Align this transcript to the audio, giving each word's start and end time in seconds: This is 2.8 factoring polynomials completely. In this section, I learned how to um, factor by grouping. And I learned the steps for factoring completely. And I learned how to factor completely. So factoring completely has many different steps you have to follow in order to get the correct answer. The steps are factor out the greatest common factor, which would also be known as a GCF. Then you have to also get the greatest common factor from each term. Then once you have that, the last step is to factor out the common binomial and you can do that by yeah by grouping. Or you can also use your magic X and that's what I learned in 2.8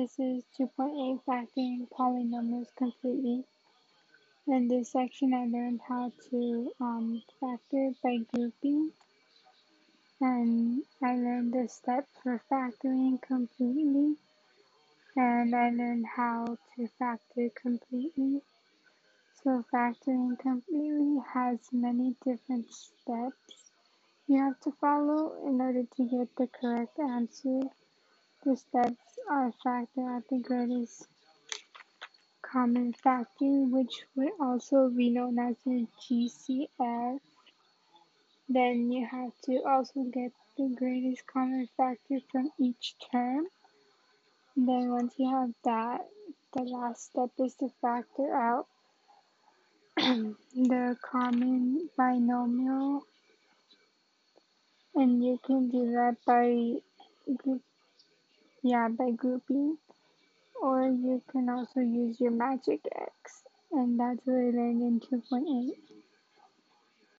This 0.00 0.18
is 0.18 0.44
2.8 0.58 1.20
factoring 1.28 1.86
polynomials 1.90 2.74
completely. 2.74 3.44
In 4.46 4.66
this 4.66 4.92
section, 4.92 5.34
I 5.34 5.44
learned 5.44 5.82
how 5.86 6.10
to 6.30 6.72
um, 6.80 7.22
factor 7.38 7.92
by 8.02 8.16
grouping. 8.32 8.92
And 10.22 10.84
I 11.02 11.16
learned 11.16 11.52
the 11.52 11.68
steps 11.68 12.08
for 12.22 12.40
factoring 12.50 13.20
completely. 13.20 14.16
And 15.16 15.54
I 15.54 15.68
learned 15.68 16.06
how 16.06 16.46
to 16.46 16.88
factor 16.98 17.50
completely. 17.54 18.40
So 19.44 19.66
factoring 19.70 20.38
completely 20.38 21.20
has 21.34 21.58
many 21.72 22.16
different 22.24 22.72
steps 22.72 23.70
you 24.26 24.38
have 24.38 24.58
to 24.60 24.72
follow 24.80 25.46
in 25.46 25.60
order 25.60 25.82
to 25.82 26.04
get 26.04 26.34
the 26.36 26.46
correct 26.46 26.98
answer. 26.98 27.60
The 28.42 28.56
steps 28.56 29.19
are 29.30 29.52
factor 29.62 30.10
out 30.10 30.24
the 30.28 30.38
greatest 30.38 31.06
common 32.42 32.92
factor, 32.92 33.64
which 33.70 34.04
would 34.16 34.32
also 34.40 34.88
be 34.88 35.08
known 35.10 35.38
as 35.38 35.56
a 35.68 35.86
GCF. 36.02 37.20
Then 38.48 38.90
you 38.90 39.06
have 39.06 39.32
to 39.44 39.62
also 39.64 40.02
get 40.12 40.32
the 40.58 40.74
greatest 40.76 41.24
common 41.26 41.68
factor 41.76 42.18
from 42.32 42.50
each 42.58 42.96
term. 43.12 43.46
Then 44.56 44.90
once 44.90 45.14
you 45.16 45.30
have 45.30 45.54
that, 45.64 46.00
the 46.52 46.62
last 46.64 47.10
step 47.10 47.30
is 47.38 47.54
to 47.56 47.68
factor 47.80 48.34
out 48.34 48.66
the 49.96 50.96
common 51.02 51.88
binomial 51.96 53.04
and 54.94 55.24
you 55.24 55.38
can 55.46 55.68
do 55.68 55.92
that 55.92 56.16
by 56.26 56.74
yeah 58.62 58.88
by 58.88 59.10
grouping. 59.10 59.78
Or 60.62 60.82
you 60.88 61.22
can 61.30 61.48
also 61.48 61.80
use 61.80 62.20
your 62.20 62.32
magic 62.32 62.80
X 62.94 63.44
and 63.72 63.98
that's 63.98 64.20
what 64.24 64.34
I 64.36 64.50
learned 64.50 64.82
in 64.82 65.00
2.8 65.00 65.99